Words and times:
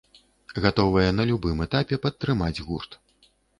Гатовыя 0.63 1.11
на 1.17 1.27
любым 1.33 1.61
этапе 1.67 2.01
падтрымаць 2.07 2.53
гурт. 2.67 3.01